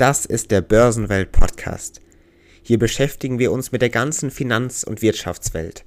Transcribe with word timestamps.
Das 0.00 0.24
ist 0.24 0.50
der 0.50 0.62
Börsenwelt 0.62 1.30
Podcast. 1.30 2.00
Hier 2.62 2.78
beschäftigen 2.78 3.38
wir 3.38 3.52
uns 3.52 3.70
mit 3.70 3.82
der 3.82 3.90
ganzen 3.90 4.30
Finanz- 4.30 4.82
und 4.82 5.02
Wirtschaftswelt. 5.02 5.84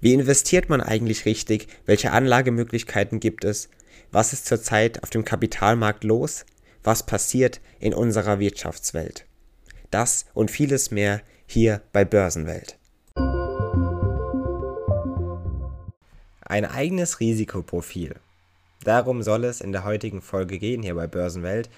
Wie 0.00 0.14
investiert 0.14 0.68
man 0.68 0.80
eigentlich 0.80 1.26
richtig? 1.26 1.68
Welche 1.86 2.10
Anlagemöglichkeiten 2.10 3.20
gibt 3.20 3.44
es? 3.44 3.68
Was 4.10 4.32
ist 4.32 4.46
zurzeit 4.46 5.04
auf 5.04 5.10
dem 5.10 5.24
Kapitalmarkt 5.24 6.02
los? 6.02 6.44
Was 6.82 7.06
passiert 7.06 7.60
in 7.78 7.94
unserer 7.94 8.40
Wirtschaftswelt? 8.40 9.26
Das 9.92 10.26
und 10.34 10.50
vieles 10.50 10.90
mehr 10.90 11.22
hier 11.46 11.82
bei 11.92 12.04
Börsenwelt. 12.04 12.78
Ein 16.40 16.64
eigenes 16.64 17.20
Risikoprofil. 17.20 18.16
Darum 18.82 19.22
soll 19.22 19.44
es 19.44 19.60
in 19.60 19.70
der 19.70 19.84
heutigen 19.84 20.20
Folge 20.20 20.58
gehen 20.58 20.82
hier 20.82 20.96
bei 20.96 21.06
Börsenwelt 21.06 21.70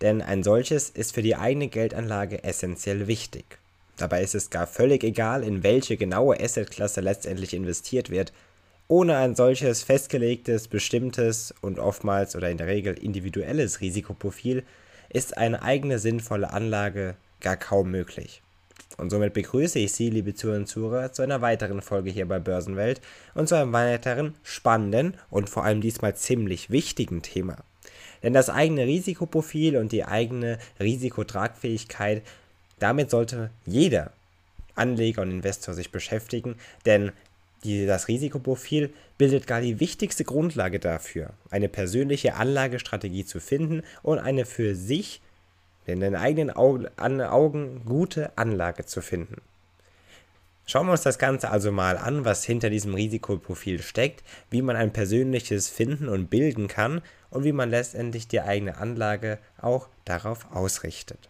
denn 0.00 0.22
ein 0.22 0.42
solches 0.42 0.90
ist 0.90 1.14
für 1.14 1.22
die 1.22 1.36
eigene 1.36 1.68
Geldanlage 1.68 2.44
essentiell 2.44 3.06
wichtig. 3.06 3.58
Dabei 3.96 4.22
ist 4.22 4.34
es 4.34 4.48
gar 4.48 4.66
völlig 4.66 5.04
egal, 5.04 5.42
in 5.44 5.62
welche 5.62 5.96
genaue 5.96 6.40
Assetklasse 6.40 7.02
letztendlich 7.02 7.52
investiert 7.52 8.10
wird. 8.10 8.32
Ohne 8.88 9.16
ein 9.18 9.36
solches 9.36 9.82
festgelegtes, 9.82 10.68
bestimmtes 10.68 11.54
und 11.60 11.78
oftmals 11.78 12.34
oder 12.34 12.50
in 12.50 12.56
der 12.56 12.66
Regel 12.66 12.94
individuelles 12.94 13.80
Risikoprofil 13.80 14.64
ist 15.10 15.36
eine 15.36 15.62
eigene 15.62 15.98
sinnvolle 15.98 16.50
Anlage 16.50 17.14
gar 17.40 17.56
kaum 17.56 17.90
möglich. 17.90 18.42
Und 18.96 19.10
somit 19.10 19.34
begrüße 19.34 19.78
ich 19.78 19.92
Sie, 19.92 20.10
liebe 20.10 20.34
Zuhörer 20.34 20.58
und 20.58 20.66
Zuhörer, 20.66 21.12
zu 21.12 21.22
einer 21.22 21.40
weiteren 21.40 21.82
Folge 21.82 22.10
hier 22.10 22.26
bei 22.26 22.38
Börsenwelt 22.38 23.00
und 23.34 23.48
zu 23.48 23.54
einem 23.54 23.72
weiteren 23.72 24.34
spannenden 24.42 25.14
und 25.30 25.48
vor 25.48 25.64
allem 25.64 25.80
diesmal 25.80 26.16
ziemlich 26.16 26.70
wichtigen 26.70 27.22
Thema. 27.22 27.58
Denn 28.22 28.32
das 28.32 28.50
eigene 28.50 28.86
Risikoprofil 28.86 29.76
und 29.76 29.92
die 29.92 30.04
eigene 30.04 30.58
Risikotragfähigkeit, 30.78 32.22
damit 32.78 33.10
sollte 33.10 33.50
jeder 33.66 34.12
Anleger 34.74 35.22
und 35.22 35.30
Investor 35.30 35.74
sich 35.74 35.90
beschäftigen, 35.90 36.56
denn 36.86 37.12
die, 37.64 37.86
das 37.86 38.08
Risikoprofil 38.08 38.92
bildet 39.18 39.46
gar 39.46 39.60
die 39.60 39.80
wichtigste 39.80 40.24
Grundlage 40.24 40.78
dafür, 40.78 41.30
eine 41.50 41.68
persönliche 41.68 42.34
Anlagestrategie 42.34 43.26
zu 43.26 43.38
finden 43.38 43.82
und 44.02 44.18
eine 44.18 44.46
für 44.46 44.74
sich 44.74 45.20
in 45.86 46.00
den 46.00 46.14
eigenen 46.14 46.50
Augen 46.50 47.82
gute 47.84 48.36
Anlage 48.38 48.86
zu 48.86 49.02
finden. 49.02 49.42
Schauen 50.70 50.86
wir 50.86 50.92
uns 50.92 51.02
das 51.02 51.18
Ganze 51.18 51.50
also 51.50 51.72
mal 51.72 51.98
an, 51.98 52.24
was 52.24 52.44
hinter 52.44 52.70
diesem 52.70 52.94
Risikoprofil 52.94 53.82
steckt, 53.82 54.22
wie 54.50 54.62
man 54.62 54.76
ein 54.76 54.92
persönliches 54.92 55.68
finden 55.68 56.08
und 56.08 56.30
bilden 56.30 56.68
kann 56.68 57.02
und 57.30 57.42
wie 57.42 57.50
man 57.50 57.70
letztendlich 57.70 58.28
die 58.28 58.40
eigene 58.40 58.76
Anlage 58.76 59.40
auch 59.60 59.88
darauf 60.04 60.46
ausrichtet. 60.54 61.28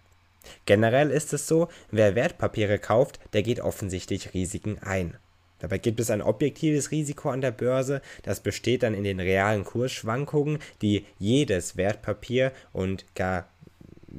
Generell 0.66 1.10
ist 1.10 1.32
es 1.32 1.46
so, 1.46 1.68
wer 1.90 2.14
Wertpapiere 2.14 2.78
kauft, 2.78 3.18
der 3.32 3.42
geht 3.42 3.60
offensichtlich 3.60 4.34
Risiken 4.34 4.78
ein. 4.82 5.16
Dabei 5.58 5.78
gibt 5.78 6.00
es 6.00 6.10
ein 6.10 6.20
objektives 6.20 6.90
Risiko 6.90 7.30
an 7.30 7.40
der 7.40 7.52
Börse, 7.52 8.02
das 8.24 8.40
besteht 8.40 8.82
dann 8.82 8.92
in 8.92 9.04
den 9.04 9.20
realen 9.20 9.64
Kursschwankungen, 9.64 10.58
die 10.82 11.06
jedes 11.18 11.78
Wertpapier 11.78 12.52
und 12.74 13.06
gar 13.14 13.48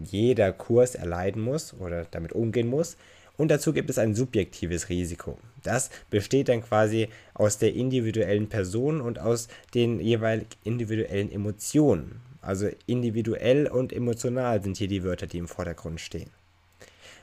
jeder 0.03 0.51
Kurs 0.51 0.95
erleiden 0.95 1.43
muss 1.43 1.75
oder 1.75 2.05
damit 2.09 2.33
umgehen 2.33 2.69
muss. 2.69 2.97
Und 3.41 3.47
dazu 3.47 3.73
gibt 3.73 3.89
es 3.89 3.97
ein 3.97 4.13
subjektives 4.13 4.89
Risiko. 4.89 5.35
Das 5.63 5.89
besteht 6.11 6.47
dann 6.47 6.61
quasi 6.61 7.09
aus 7.33 7.57
der 7.57 7.73
individuellen 7.73 8.49
Person 8.49 9.01
und 9.01 9.17
aus 9.17 9.47
den 9.73 9.99
jeweils 9.99 10.45
individuellen 10.63 11.31
Emotionen. 11.31 12.21
Also 12.43 12.69
individuell 12.85 13.65
und 13.65 13.93
emotional 13.93 14.61
sind 14.61 14.77
hier 14.77 14.87
die 14.87 15.03
Wörter, 15.03 15.25
die 15.25 15.39
im 15.39 15.47
Vordergrund 15.47 15.99
stehen. 15.99 16.29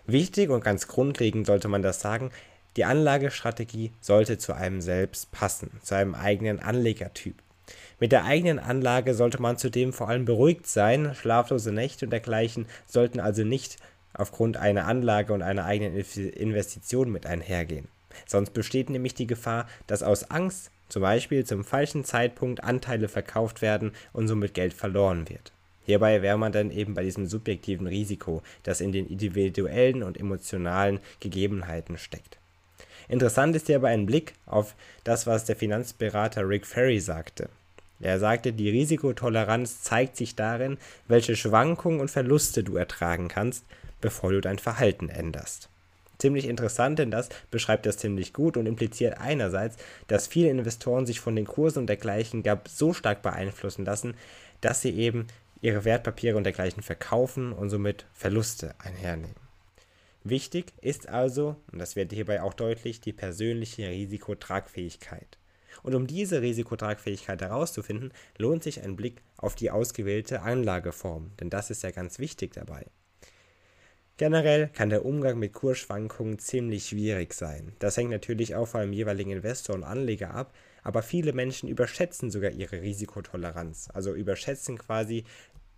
Wichtig 0.09 0.51
und 0.51 0.65
ganz 0.65 0.89
grundlegend 0.89 1.47
sollte 1.47 1.69
man 1.69 1.83
das 1.83 2.01
sagen, 2.01 2.33
die 2.77 2.85
Anlagestrategie 2.85 3.93
sollte 4.01 4.39
zu 4.39 4.55
einem 4.55 4.81
selbst 4.81 5.31
passen, 5.31 5.71
zu 5.85 5.95
einem 5.95 6.17
eigenen 6.17 6.59
Anlegertyp. 6.59 7.37
Mit 8.01 8.11
der 8.11 8.25
eigenen 8.25 8.59
Anlage 8.59 9.15
sollte 9.15 9.41
man 9.41 9.57
zudem 9.57 9.93
vor 9.93 10.09
allem 10.09 10.25
beruhigt 10.25 10.67
sein, 10.67 11.15
schlaflose 11.15 11.71
Nächte 11.71 12.07
und 12.07 12.11
dergleichen 12.11 12.67
sollten 12.89 13.21
also 13.21 13.45
nicht 13.45 13.77
aufgrund 14.19 14.59
einer 14.59 14.87
Anlage 14.87 15.33
und 15.33 15.43
einer 15.43 15.65
eigenen 15.65 15.95
Investition 15.95 17.11
mit 17.11 17.25
einhergehen. 17.25 17.89
Sonst 18.27 18.51
besteht 18.51 18.91
nämlich 18.91 19.15
die 19.15 19.27
Gefahr, 19.27 19.67
dass 19.87 20.03
aus 20.03 20.31
Angst 20.31 20.71
zum 20.89 21.03
Beispiel 21.03 21.45
zum 21.45 21.65
falschen 21.65 22.05
Zeitpunkt 22.05 22.65
Anteile 22.65 23.09
verkauft 23.09 23.63
werden 23.63 23.93
und 24.13 24.29
somit 24.29 24.55
Geld 24.55 24.75
verloren 24.75 25.29
wird. 25.29 25.53
Hierbei 25.85 26.21
wäre 26.21 26.37
man 26.37 26.53
dann 26.53 26.71
eben 26.71 26.95
bei 26.95 27.03
diesem 27.03 27.27
subjektiven 27.27 27.87
Risiko, 27.87 28.43
das 28.63 28.81
in 28.81 28.93
den 28.93 29.07
individuellen 29.07 30.03
und 30.03 30.19
emotionalen 30.19 31.01
Gegebenheiten 31.21 31.97
steckt. 31.97 32.39
Interessant 33.09 33.57
ist 33.57 33.69
hierbei 33.69 33.89
ein 33.91 34.05
Blick 34.05 34.35
auf 34.45 34.75
das, 35.05 35.27
was 35.27 35.47
der 35.47 35.57
Finanzberater 35.57 36.47
Rick 36.47 36.67
Ferry 36.67 37.01
sagte. 37.01 37.49
Er 38.01 38.19
sagte, 38.19 38.53
die 38.53 38.69
Risikotoleranz 38.69 39.83
zeigt 39.83 40.17
sich 40.17 40.37
darin, 40.37 40.77
welche 41.09 41.37
Schwankungen 41.37 42.01
und 42.01 42.11
Verluste 42.11 42.63
du 42.63 42.77
ertragen 42.77 43.29
kannst 43.29 43.65
bevor 44.01 44.33
du 44.33 44.41
dein 44.41 44.59
Verhalten 44.59 45.09
änderst. 45.09 45.69
Ziemlich 46.19 46.49
interessant, 46.49 46.99
denn 46.99 47.13
das 47.13 47.29
beschreibt 47.51 47.87
das 47.87 47.97
ziemlich 47.97 48.33
gut 48.33 48.57
und 48.57 48.67
impliziert 48.67 49.19
einerseits, 49.19 49.77
dass 50.09 50.27
viele 50.27 50.51
Investoren 50.51 51.07
sich 51.07 51.21
von 51.21 51.37
den 51.37 51.47
Kursen 51.47 51.81
und 51.81 51.87
dergleichen 51.87 52.43
gab 52.43 52.69
so 52.69 52.93
stark 52.93 53.23
beeinflussen 53.23 53.85
lassen, 53.85 54.15
dass 54.61 54.83
sie 54.83 54.91
eben 54.91 55.29
ihre 55.61 55.85
Wertpapiere 55.85 56.37
und 56.37 56.45
dergleichen 56.45 56.83
verkaufen 56.83 57.53
und 57.53 57.71
somit 57.71 58.07
Verluste 58.13 58.75
einhernehmen. 58.79 59.49
Wichtig 60.25 60.73
ist 60.81 61.09
also, 61.09 61.57
und 61.73 61.79
das 61.79 61.95
wird 61.95 62.13
hierbei 62.13 62.43
auch 62.43 62.55
deutlich, 62.55 63.01
die 63.01 63.13
persönliche 63.13 63.89
Risikotragfähigkeit. 63.89 65.39
Und 65.85 65.95
um 65.95 66.09
diese 66.09 66.43
Risikotragfähigkeit 66.43 67.41
herauszufinden, 67.41 68.13
lohnt 68.37 68.65
sich 68.65 68.83
ein 68.83 68.97
Blick 68.97 69.23
auf 69.37 69.55
die 69.55 69.71
ausgewählte 69.71 70.43
Anlageform, 70.43 71.31
denn 71.39 71.51
das 71.51 71.71
ist 71.71 71.85
ja 71.85 71.93
ganz 71.93 72.19
wichtig 72.19 72.53
dabei. 72.55 72.87
Generell 74.19 74.67
kann 74.67 74.91
der 74.91 75.05
Umgang 75.05 75.39
mit 75.39 75.53
Kursschwankungen 75.53 76.41
ziemlich 76.41 76.89
schwierig 76.89 77.33
sein. 77.35 77.73
Das 77.79 77.97
hängt 77.97 78.11
natürlich 78.11 78.57
auch 78.57 78.67
vom 78.67 78.93
jeweiligen 78.93 79.31
Investor 79.31 79.77
und 79.77 79.85
Anleger 79.85 80.35
ab, 80.35 80.53
aber 80.83 81.03
viele 81.03 81.33
Menschen 81.33 81.69
überschätzen 81.69 82.33
sogar 82.33 82.51
ihre 82.51 82.83
Risikotoleranz, 82.83 83.91
also 83.95 84.13
überschätzen 84.13 84.77
quasi 84.77 85.23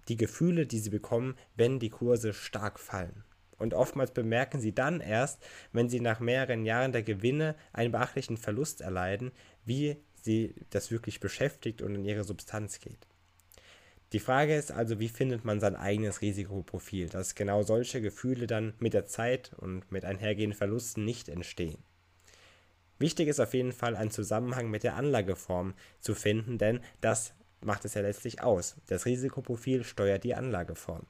die 0.09 0.17
Gefühle, 0.17 0.67
die 0.67 0.79
sie 0.79 0.89
bekommen, 0.89 1.37
wenn 1.55 1.81
die 1.81 1.91
Kurse 1.91 2.33
stark 2.33 2.81
fallen. 2.81 3.25
Und 3.59 3.75
oftmals 3.75 4.13
bemerken 4.13 4.59
sie 4.59 4.75
dann 4.75 5.03
erst, 5.03 5.45
wenn 5.75 5.91
sie 5.91 6.01
nach 6.01 6.19
mehreren 6.19 6.65
Jahren 6.65 6.93
der 6.93 7.03
Gewinne 7.03 7.57
einen 7.75 7.93
beachtlichen 7.93 8.39
Verlust 8.39 8.81
erleiden, 8.81 9.33
wie 9.67 9.99
sie 10.15 10.55
das 10.71 10.91
wirklich 10.91 11.21
beschäftigt 11.21 11.83
und 11.83 11.95
in 11.95 12.07
ihre 12.07 12.25
Substanz 12.25 12.81
geht. 12.81 13.07
Die 14.13 14.19
Frage 14.19 14.57
ist 14.57 14.73
also, 14.73 14.99
wie 14.99 15.09
findet 15.09 15.45
man 15.45 15.61
sein 15.61 15.77
eigenes 15.77 16.21
Risikoprofil, 16.21 17.09
dass 17.09 17.37
genau 17.37 17.63
solche 17.63 18.01
Gefühle 18.01 18.49
dann 18.49 18.75
mit 18.81 18.93
der 18.93 19.07
Zeit 19.07 19.53
und 19.57 19.91
mit 19.93 20.05
einhergehenden 20.05 20.57
Verlusten 20.57 21.05
nicht 21.05 21.29
entstehen. 21.29 21.79
Wichtig 22.99 23.29
ist 23.29 23.41
auf 23.41 23.55
jeden 23.55 23.73
Fall 23.73 23.97
ein 23.97 24.11
Zusammenhang 24.11 24.69
mit 24.69 24.83
der 24.83 24.97
Anlageform 24.97 25.75
zu 26.01 26.15
finden, 26.15 26.59
denn 26.59 26.81
das 27.01 27.35
macht 27.61 27.85
es 27.85 27.95
ja 27.95 28.03
letztlich 28.03 28.43
aus. 28.43 28.77
Das 28.89 29.07
Risikoprofil 29.07 29.85
steuert 29.85 30.25
die 30.25 30.35
Anlageform. 30.35 31.07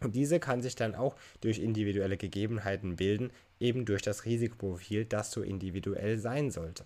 Und 0.00 0.16
diese 0.16 0.40
kann 0.40 0.62
sich 0.62 0.74
dann 0.74 0.94
auch 0.94 1.16
durch 1.40 1.58
individuelle 1.58 2.16
Gegebenheiten 2.16 2.96
bilden, 2.96 3.30
eben 3.60 3.84
durch 3.84 4.02
das 4.02 4.24
Risikoprofil, 4.24 5.04
das 5.04 5.30
so 5.30 5.42
individuell 5.42 6.18
sein 6.18 6.50
sollte. 6.50 6.84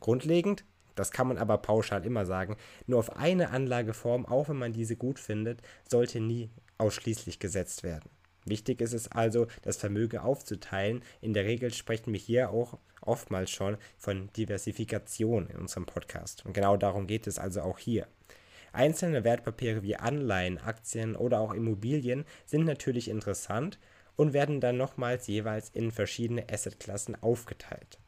Grundlegend 0.00 0.64
das 1.00 1.10
kann 1.10 1.28
man 1.28 1.38
aber 1.38 1.58
pauschal 1.58 2.04
immer 2.04 2.26
sagen. 2.26 2.56
Nur 2.86 2.98
auf 2.98 3.16
eine 3.16 3.50
Anlageform, 3.50 4.26
auch 4.26 4.48
wenn 4.48 4.58
man 4.58 4.72
diese 4.72 4.96
gut 4.96 5.18
findet, 5.18 5.62
sollte 5.88 6.20
nie 6.20 6.50
ausschließlich 6.78 7.38
gesetzt 7.38 7.82
werden. 7.82 8.10
Wichtig 8.44 8.80
ist 8.80 8.92
es 8.92 9.10
also, 9.10 9.46
das 9.62 9.76
Vermögen 9.78 10.18
aufzuteilen. 10.18 11.02
In 11.20 11.32
der 11.32 11.44
Regel 11.44 11.72
sprechen 11.72 12.12
wir 12.12 12.20
hier 12.20 12.50
auch 12.50 12.78
oftmals 13.00 13.50
schon 13.50 13.78
von 13.96 14.30
Diversifikation 14.34 15.48
in 15.48 15.56
unserem 15.56 15.86
Podcast. 15.86 16.44
Und 16.44 16.52
genau 16.52 16.76
darum 16.76 17.06
geht 17.06 17.26
es 17.26 17.38
also 17.38 17.62
auch 17.62 17.78
hier. 17.78 18.06
Einzelne 18.72 19.24
Wertpapiere 19.24 19.82
wie 19.82 19.96
Anleihen, 19.96 20.58
Aktien 20.58 21.16
oder 21.16 21.40
auch 21.40 21.54
Immobilien 21.54 22.24
sind 22.44 22.64
natürlich 22.64 23.08
interessant 23.08 23.78
und 24.16 24.32
werden 24.32 24.60
dann 24.60 24.76
nochmals 24.76 25.26
jeweils 25.26 25.70
in 25.70 25.90
verschiedene 25.90 26.46
Assetklassen 26.50 27.20
aufgeteilt. 27.22 27.98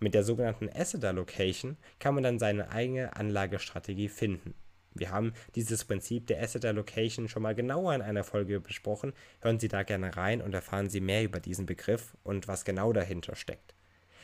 Mit 0.00 0.14
der 0.14 0.24
sogenannten 0.24 0.68
Asset 0.68 1.04
Allocation 1.04 1.76
kann 1.98 2.14
man 2.14 2.22
dann 2.22 2.38
seine 2.38 2.70
eigene 2.70 3.16
Anlagestrategie 3.16 4.08
finden. 4.08 4.54
Wir 4.94 5.10
haben 5.10 5.32
dieses 5.56 5.84
Prinzip 5.84 6.28
der 6.28 6.40
Asset 6.40 6.64
Allocation 6.64 7.28
schon 7.28 7.42
mal 7.42 7.54
genauer 7.54 7.94
in 7.94 8.02
einer 8.02 8.22
Folge 8.22 8.60
besprochen. 8.60 9.12
Hören 9.40 9.58
Sie 9.58 9.68
da 9.68 9.82
gerne 9.82 10.16
rein 10.16 10.40
und 10.40 10.54
erfahren 10.54 10.88
Sie 10.88 11.00
mehr 11.00 11.24
über 11.24 11.40
diesen 11.40 11.66
Begriff 11.66 12.16
und 12.22 12.46
was 12.46 12.64
genau 12.64 12.92
dahinter 12.92 13.34
steckt. 13.34 13.74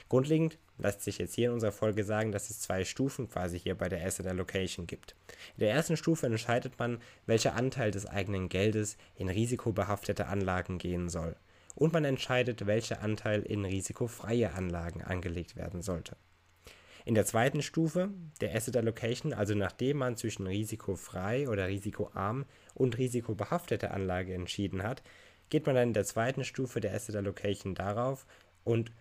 Grundlegend 0.08 0.58
lässt 0.78 1.02
sich 1.02 1.18
jetzt 1.18 1.34
hier 1.34 1.48
in 1.48 1.54
unserer 1.54 1.72
Folge 1.72 2.04
sagen, 2.04 2.32
dass 2.32 2.50
es 2.50 2.60
zwei 2.60 2.84
Stufen 2.84 3.28
quasi 3.28 3.58
hier 3.58 3.76
bei 3.76 3.88
der 3.88 4.04
Asset 4.04 4.26
Allocation 4.26 4.86
gibt. 4.86 5.14
In 5.56 5.60
der 5.60 5.72
ersten 5.72 5.96
Stufe 5.96 6.26
entscheidet 6.26 6.78
man, 6.78 6.98
welcher 7.26 7.54
Anteil 7.54 7.90
des 7.90 8.06
eigenen 8.06 8.48
Geldes 8.48 8.96
in 9.14 9.28
risikobehaftete 9.28 10.26
Anlagen 10.26 10.78
gehen 10.78 11.08
soll. 11.08 11.36
Und 11.74 11.92
man 11.92 12.04
entscheidet, 12.04 12.66
welcher 12.66 13.02
Anteil 13.02 13.42
in 13.42 13.64
risikofreie 13.64 14.52
Anlagen 14.52 15.02
angelegt 15.02 15.56
werden 15.56 15.82
sollte. 15.82 16.16
In 17.04 17.14
der 17.14 17.24
zweiten 17.24 17.62
Stufe 17.62 18.10
der 18.40 18.54
Asset 18.54 18.76
Allocation, 18.76 19.32
also 19.32 19.54
nachdem 19.54 19.98
man 19.98 20.16
zwischen 20.16 20.46
risikofrei 20.46 21.48
oder 21.48 21.68
risikoarm 21.68 22.44
und 22.74 22.98
risikobehaftete 22.98 23.90
Anlage 23.90 24.34
entschieden 24.34 24.82
hat, 24.82 25.02
geht 25.48 25.66
man 25.66 25.74
dann 25.74 25.88
in 25.88 25.94
der 25.94 26.04
zweiten 26.04 26.44
Stufe 26.44 26.80
der 26.80 26.94
Asset 26.94 27.16
Allocation 27.16 27.74
darauf 27.74 28.26
und 28.64 28.92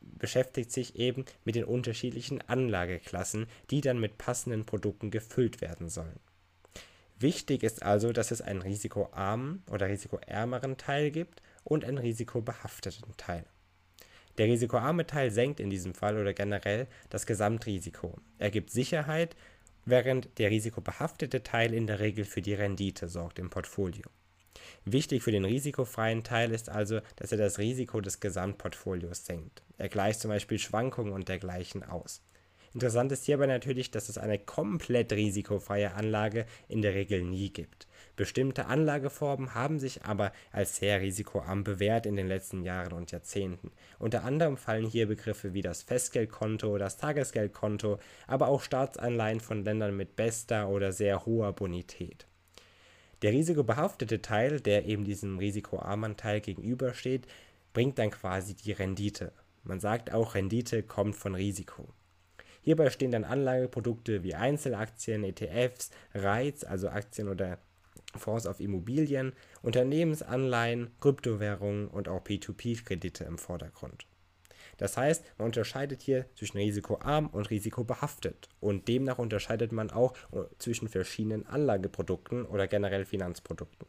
beschäftigt 0.00 0.72
sich 0.72 0.96
eben 0.96 1.24
mit 1.44 1.54
den 1.56 1.64
unterschiedlichen 1.64 2.40
Anlageklassen, 2.48 3.46
die 3.70 3.80
dann 3.80 4.00
mit 4.00 4.16
passenden 4.16 4.64
Produkten 4.64 5.10
gefüllt 5.10 5.60
werden 5.60 5.88
sollen. 5.88 6.20
Wichtig 7.18 7.62
ist 7.62 7.82
also, 7.82 8.12
dass 8.12 8.30
es 8.30 8.40
einen 8.40 8.62
risikoarmen 8.62 9.62
oder 9.70 9.88
risikoärmeren 9.88 10.78
Teil 10.78 11.10
gibt 11.10 11.42
und 11.64 11.84
einen 11.84 11.98
risikobehafteten 11.98 13.16
Teil. 13.16 13.44
Der 14.38 14.46
risikoarme 14.46 15.06
Teil 15.06 15.30
senkt 15.30 15.60
in 15.60 15.70
diesem 15.70 15.94
Fall 15.94 16.18
oder 16.18 16.32
generell 16.32 16.86
das 17.10 17.26
Gesamtrisiko. 17.26 18.16
Er 18.38 18.50
gibt 18.50 18.70
Sicherheit, 18.70 19.36
während 19.84 20.38
der 20.38 20.50
risikobehaftete 20.50 21.42
Teil 21.42 21.74
in 21.74 21.86
der 21.86 22.00
Regel 22.00 22.24
für 22.24 22.42
die 22.42 22.54
Rendite 22.54 23.08
sorgt 23.08 23.38
im 23.38 23.50
Portfolio. 23.50 24.04
Wichtig 24.84 25.22
für 25.22 25.32
den 25.32 25.44
risikofreien 25.44 26.24
Teil 26.24 26.52
ist 26.52 26.68
also, 26.68 27.00
dass 27.16 27.32
er 27.32 27.38
das 27.38 27.58
Risiko 27.58 28.00
des 28.00 28.20
Gesamtportfolios 28.20 29.26
senkt. 29.26 29.62
Er 29.78 29.88
gleicht 29.88 30.20
zum 30.20 30.30
Beispiel 30.30 30.58
Schwankungen 30.58 31.12
und 31.12 31.28
dergleichen 31.28 31.82
aus. 31.82 32.22
Interessant 32.72 33.10
ist 33.10 33.24
hierbei 33.24 33.46
natürlich, 33.46 33.90
dass 33.90 34.08
es 34.08 34.16
eine 34.16 34.38
komplett 34.38 35.12
risikofreie 35.12 35.92
Anlage 35.94 36.46
in 36.68 36.82
der 36.82 36.94
Regel 36.94 37.22
nie 37.22 37.50
gibt. 37.50 37.88
Bestimmte 38.14 38.66
Anlageformen 38.66 39.54
haben 39.54 39.80
sich 39.80 40.04
aber 40.04 40.32
als 40.52 40.76
sehr 40.76 41.00
risikoarm 41.00 41.64
bewährt 41.64 42.06
in 42.06 42.14
den 42.14 42.28
letzten 42.28 42.62
Jahren 42.62 42.92
und 42.92 43.10
Jahrzehnten. 43.10 43.72
Unter 43.98 44.22
anderem 44.22 44.56
fallen 44.56 44.86
hier 44.86 45.08
Begriffe 45.08 45.52
wie 45.52 45.62
das 45.62 45.82
Festgeldkonto, 45.82 46.78
das 46.78 46.96
Tagesgeldkonto, 46.96 47.98
aber 48.28 48.46
auch 48.46 48.62
Staatsanleihen 48.62 49.40
von 49.40 49.64
Ländern 49.64 49.96
mit 49.96 50.14
bester 50.14 50.68
oder 50.68 50.92
sehr 50.92 51.26
hoher 51.26 51.52
Bonität. 51.52 52.26
Der 53.22 53.32
risikobehaftete 53.32 54.22
Teil, 54.22 54.60
der 54.60 54.86
eben 54.86 55.04
diesem 55.04 55.38
risikoarmen 55.38 56.16
Teil 56.16 56.40
gegenübersteht, 56.40 57.26
bringt 57.72 57.98
dann 57.98 58.10
quasi 58.10 58.54
die 58.54 58.72
Rendite. 58.72 59.32
Man 59.64 59.80
sagt 59.80 60.12
auch, 60.12 60.34
Rendite 60.34 60.82
kommt 60.82 61.16
von 61.16 61.34
Risiko. 61.34 61.88
Hierbei 62.70 62.90
stehen 62.90 63.10
dann 63.10 63.24
Anlageprodukte 63.24 64.22
wie 64.22 64.36
Einzelaktien, 64.36 65.24
ETFs, 65.24 65.90
REITs, 66.14 66.62
also 66.62 66.88
Aktien 66.88 67.28
oder 67.28 67.58
Fonds 68.14 68.46
auf 68.46 68.60
Immobilien, 68.60 69.32
Unternehmensanleihen, 69.60 70.92
Kryptowährungen 71.00 71.88
und 71.88 72.08
auch 72.08 72.22
P2P-Kredite 72.22 73.24
im 73.24 73.38
Vordergrund. 73.38 74.06
Das 74.76 74.96
heißt, 74.96 75.24
man 75.36 75.46
unterscheidet 75.46 76.00
hier 76.00 76.26
zwischen 76.36 76.58
risikoarm 76.58 77.26
und 77.26 77.50
risikobehaftet 77.50 78.48
und 78.60 78.86
demnach 78.86 79.18
unterscheidet 79.18 79.72
man 79.72 79.90
auch 79.90 80.14
zwischen 80.58 80.86
verschiedenen 80.86 81.48
Anlageprodukten 81.48 82.46
oder 82.46 82.68
generell 82.68 83.04
Finanzprodukten. 83.04 83.88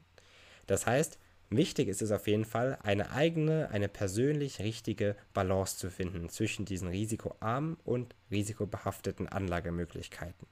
Das 0.66 0.88
heißt, 0.88 1.20
wichtig 1.52 1.88
ist 1.88 2.02
es 2.02 2.12
auf 2.12 2.28
jeden 2.28 2.46
Fall, 2.46 2.78
eine 2.82 3.12
eigene, 3.12 3.70
eine 3.70 3.90
persönlich 3.90 4.60
richtige 4.60 5.16
Balance 5.34 5.78
zu 5.78 5.90
finden 5.90 6.30
zwischen 6.30 6.66
diesen 6.66 6.88
risikoarmen 6.88 7.78
und 7.84 8.16
risikobehafteten 8.32 9.28
Anlagemöglichkeiten. 9.28 10.48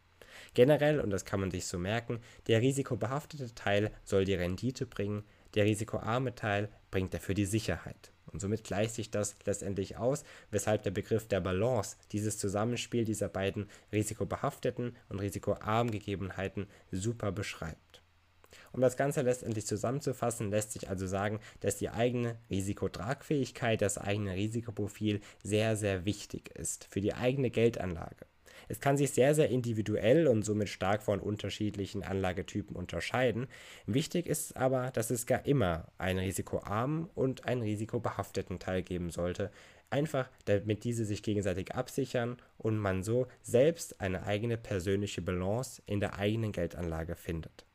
Generell, 0.54 1.00
und 1.00 1.10
das 1.10 1.26
kann 1.26 1.40
man 1.40 1.52
sich 1.52 1.66
so 1.66 1.78
merken, 1.78 2.20
der 2.48 2.62
risikobehaftete 2.62 3.54
Teil 3.56 3.92
soll 4.04 4.26
die 4.26 4.36
Rendite 4.36 4.86
bringen, 4.86 5.24
der 5.56 5.66
risikoarme 5.66 6.36
Teil 6.36 6.70
bringt 6.92 7.14
dafür 7.14 7.36
die 7.36 7.46
Sicherheit. 7.46 8.12
Und 8.32 8.40
somit 8.42 8.64
gleicht 8.64 8.94
sich 8.94 9.10
das 9.10 9.36
letztendlich 9.46 9.98
aus, 9.98 10.24
weshalb 10.52 10.84
der 10.84 10.92
Begriff 10.92 11.28
der 11.28 11.42
Balance 11.42 11.98
dieses 12.12 12.38
Zusammenspiel 12.38 13.04
dieser 13.04 13.28
beiden 13.28 13.68
risikobehafteten 13.92 14.96
und 15.10 15.20
risikoarmen 15.20 15.92
Gegebenheiten 15.92 16.68
super 16.92 17.32
beschreibt. 17.32 17.89
Um 18.72 18.82
das 18.82 18.98
Ganze 18.98 19.22
letztendlich 19.22 19.66
zusammenzufassen, 19.66 20.50
lässt 20.50 20.72
sich 20.72 20.90
also 20.90 21.08
sagen, 21.08 21.40
dass 21.60 21.78
die 21.78 21.90
eigene 21.90 22.38
Risikotragfähigkeit, 22.50 23.82
das 23.82 23.98
eigene 23.98 24.36
Risikoprofil 24.36 25.22
sehr, 25.44 25.76
sehr 25.76 26.06
wichtig 26.06 26.50
ist 26.56 26.88
für 26.90 27.02
die 27.02 27.14
eigene 27.14 27.50
Geldanlage. 27.50 28.26
Es 28.68 28.80
kann 28.80 28.98
sich 28.98 29.12
sehr, 29.12 29.34
sehr 29.34 29.50
individuell 29.50 30.28
und 30.28 30.44
somit 30.44 30.70
stark 30.70 31.02
von 31.02 31.20
unterschiedlichen 31.20 32.04
Anlagetypen 32.04 32.76
unterscheiden. 32.76 33.48
Wichtig 33.88 34.28
ist 34.28 34.56
aber, 34.58 34.92
dass 34.92 35.10
es 35.10 35.26
gar 35.26 35.46
immer 35.46 35.88
einen 35.98 36.20
risikoarmen 36.20 37.10
und 37.16 37.46
einen 37.46 37.64
risikobehafteten 37.64 38.60
Teil 38.60 38.84
geben 38.84 39.10
sollte, 39.10 39.52
einfach 39.90 40.30
damit 40.46 40.84
diese 40.84 41.04
sich 41.04 41.24
gegenseitig 41.24 41.74
absichern 41.74 42.38
und 42.60 42.78
man 42.78 43.02
so 43.04 43.28
selbst 43.42 44.00
eine 44.02 44.24
eigene 44.24 44.58
persönliche 44.58 45.24
Balance 45.24 45.82
in 45.88 46.00
der 46.00 46.20
eigenen 46.20 46.52
Geldanlage 46.52 47.16
findet. 47.16 47.66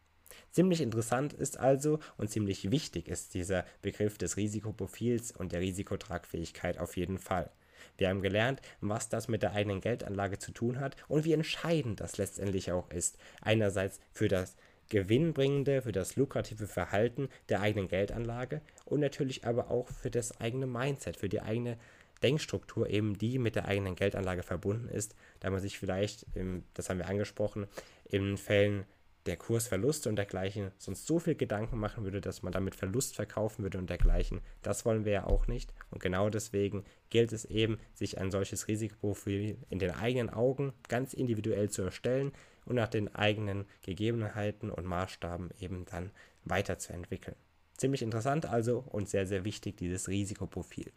Ziemlich 0.50 0.81
interessant 0.81 1.32
ist 1.32 1.58
also 1.58 1.98
und 2.16 2.31
ziemlich 2.31 2.70
wichtig 2.70 3.08
ist 3.08 3.34
dieser 3.34 3.64
Begriff 3.82 4.19
des 4.19 4.36
Risikoprofils 4.36 5.32
und 5.32 5.52
der 5.52 5.60
Risikotragfähigkeit 5.60 6.78
auf 6.78 6.96
jeden 6.96 7.19
Fall. 7.19 7.50
Wir 7.98 8.08
haben 8.08 8.22
gelernt, 8.22 8.60
was 8.81 9.08
das 9.08 9.28
mit 9.28 9.42
der 9.42 9.52
eigenen 9.52 9.81
Geldanlage 9.81 10.38
zu 10.38 10.52
tun 10.52 10.81
hat 10.81 10.96
und 11.08 11.25
wie 11.25 11.32
entscheidend 11.32 12.00
das 12.00 12.19
letztendlich 12.19 12.72
auch 12.72 12.90
ist. 12.90 13.19
Einerseits 13.40 14.00
für 14.12 14.28
das 14.28 14.56
gewinnbringende, 14.88 15.82
für 15.82 15.92
das 15.92 16.16
lukrative 16.16 16.66
Verhalten 16.66 17.28
der 17.48 17.60
eigenen 17.60 17.88
Geldanlage 17.88 18.60
und 18.84 19.00
natürlich 19.00 19.44
aber 19.44 19.70
auch 19.70 19.88
für 19.88 20.10
das 20.10 20.40
eigene 20.40 20.66
Mindset, 20.66 21.16
für 21.16 21.28
die 21.28 21.40
eigene 21.40 21.78
Denkstruktur 22.22 22.88
eben, 22.88 23.19
die 23.19 23.38
mit 23.38 23.54
der 23.54 23.66
eigenen 23.66 23.96
Geldanlage 23.96 24.42
verbunden 24.42 24.88
ist, 24.88 25.14
da 25.40 25.50
man 25.50 25.60
sich 25.60 25.78
vielleicht, 25.78 26.26
das 26.75 26.88
haben 26.88 26.98
wir 26.98 27.08
angesprochen, 27.08 27.66
in 28.08 28.36
Fällen 28.36 28.84
der 29.26 29.37
Kursverluste 29.37 30.09
und 30.09 30.17
dergleichen 30.17 30.71
sonst 30.79 31.06
so 31.06 31.19
viel 31.19 31.35
Gedanken 31.35 31.79
machen 31.79 32.05
würde, 32.05 32.21
dass 32.21 32.43
man 32.43 32.53
damit 32.53 32.75
Verlust 32.75 33.17
verkaufen 33.17 33.62
würde 33.62 33.79
und 33.79 33.88
dergleichen. 33.88 34.41
Das 34.62 34.85
wollen 34.85 35.05
wir 35.05 35.12
ja 35.12 35.26
auch 35.26 35.47
nicht. 35.47 35.73
Und 35.91 36.03
genau 36.03 36.29
deswegen 36.29 36.85
gilt 37.11 37.32
es 37.32 37.44
eben, 37.44 37.79
sich 37.94 38.19
ein 38.19 38.31
solches 38.31 38.69
Risikoprofil 38.69 39.56
in 39.71 39.79
den 39.79 39.93
eigenen 39.93 40.31
Augen 40.31 40.73
ganz 40.88 41.15
individuell 41.15 41.71
zu 41.71 41.82
erstellen 41.82 42.32
und 42.67 42.76
nach 42.76 42.88
den 42.88 43.15
eigenen 43.15 43.67
Gegebenheiten 43.82 44.71
und 44.71 44.87
Maßstaben 44.87 45.50
eben 45.61 45.85
dann 45.87 46.11
weiterzuentwickeln. 46.44 47.37
Ziemlich 47.77 48.03
interessant 48.03 48.47
also 48.47 48.85
und 48.91 49.09
sehr, 49.09 49.27
sehr 49.27 49.44
wichtig 49.44 49.77
dieses 49.77 50.09
Risikoprofil. 50.09 50.93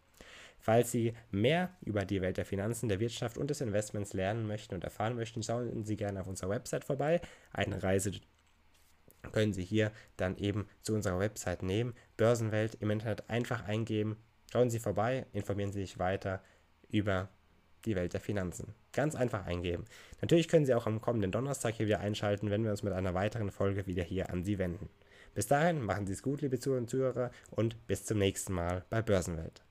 Falls 0.59 0.91
Sie 0.91 1.13
mehr 1.31 1.69
über 1.81 2.05
die 2.05 2.21
Welt 2.21 2.37
der 2.37 2.45
Finanzen, 2.45 2.89
der 2.89 2.99
Wirtschaft 2.99 3.37
und 3.37 3.49
des 3.49 3.61
Investments 3.61 4.13
lernen 4.13 4.47
möchten 4.47 4.75
und 4.75 4.83
erfahren 4.83 5.15
möchten, 5.15 5.43
schauen 5.43 5.85
Sie 5.85 5.95
gerne 5.95 6.21
auf 6.21 6.27
unserer 6.27 6.49
Website 6.49 6.83
vorbei. 6.83 7.21
Eine 7.53 7.81
Reise 7.81 8.11
können 9.31 9.53
Sie 9.53 9.63
hier 9.63 9.91
dann 10.17 10.37
eben 10.37 10.67
zu 10.81 10.93
unserer 10.93 11.19
Website 11.19 11.63
nehmen. 11.63 11.93
Börsenwelt 12.17 12.75
im 12.75 12.89
Internet 12.89 13.29
einfach 13.29 13.65
eingeben. 13.65 14.17
Schauen 14.51 14.69
Sie 14.69 14.79
vorbei, 14.79 15.25
informieren 15.33 15.71
Sie 15.71 15.81
sich 15.81 15.99
weiter 15.99 16.41
über 16.89 17.29
die 17.85 17.95
Welt 17.95 18.13
der 18.13 18.21
Finanzen. 18.21 18.73
Ganz 18.93 19.15
einfach 19.15 19.45
eingeben. 19.45 19.85
Natürlich 20.21 20.47
können 20.47 20.65
Sie 20.65 20.73
auch 20.73 20.87
am 20.87 21.01
kommenden 21.01 21.31
Donnerstag 21.31 21.75
hier 21.75 21.87
wieder 21.87 21.99
einschalten, 21.99 22.49
wenn 22.49 22.63
wir 22.63 22.71
uns 22.71 22.83
mit 22.83 22.93
einer 22.93 23.13
weiteren 23.13 23.51
Folge 23.51 23.85
wieder 23.85 24.03
hier 24.03 24.29
an 24.29 24.43
Sie 24.43 24.57
wenden. 24.57 24.89
Bis 25.33 25.47
dahin 25.47 25.81
machen 25.81 26.07
Sie 26.07 26.13
es 26.13 26.23
gut, 26.23 26.41
liebe 26.41 26.59
Zuhörer 26.59 26.81
und 26.81 26.89
Zuhörer, 26.89 27.31
und 27.51 27.87
bis 27.87 28.05
zum 28.05 28.17
nächsten 28.17 28.53
Mal 28.53 28.85
bei 28.89 29.01
Börsenwelt. 29.01 29.66